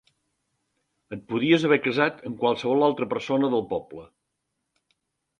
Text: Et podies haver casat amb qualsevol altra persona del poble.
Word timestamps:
Et 1.17 1.19
podies 1.33 1.65
haver 1.67 1.77
casat 1.87 2.23
amb 2.29 2.39
qualsevol 2.43 2.85
altra 2.87 3.07
persona 3.11 3.51
del 3.57 3.63
poble. 3.75 4.07